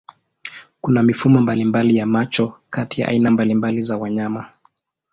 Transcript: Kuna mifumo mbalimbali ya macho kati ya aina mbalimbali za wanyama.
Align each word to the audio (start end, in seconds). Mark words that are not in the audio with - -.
Kuna 0.81 1.03
mifumo 1.03 1.41
mbalimbali 1.41 1.97
ya 1.97 2.05
macho 2.05 2.57
kati 2.69 3.01
ya 3.01 3.07
aina 3.07 3.31
mbalimbali 3.31 3.81
za 3.81 3.97
wanyama. 3.97 4.49